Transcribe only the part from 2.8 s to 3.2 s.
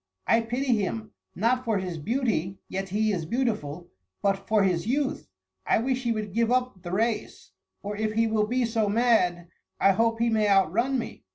he